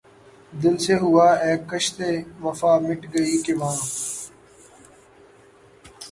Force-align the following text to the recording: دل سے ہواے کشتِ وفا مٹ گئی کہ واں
دل 0.53 0.75
سے 0.85 0.93
ہواے 1.03 1.51
کشتِ 1.69 1.97
وفا 2.43 2.71
مٹ 2.85 3.01
گئی 3.13 3.35
کہ 3.45 3.53
واں 3.59 3.77